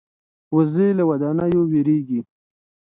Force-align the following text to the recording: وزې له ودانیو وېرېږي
وزې 0.55 0.87
له 0.97 1.03
ودانیو 1.09 1.61
وېرېږي 1.71 2.19